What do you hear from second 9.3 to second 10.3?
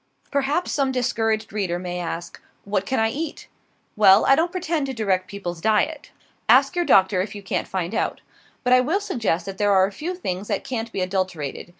that there are a few